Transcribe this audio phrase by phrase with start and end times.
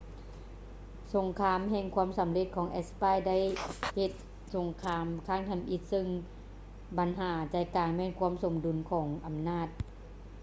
[1.13, 3.37] ສົງຄາມແຫ່ງຄວາມສຳເລັດຂອງແອັດສະປາຍໄດ້
[3.95, 4.11] ເຮັດ
[4.55, 6.07] ສົງຄາມຄັ້ງທຳອິດເຊິ່ງ
[6.97, 9.67] ບັນຫາໃຈກາງແມ່ນຄວາມສົມດຸນຂອງອຳນາດ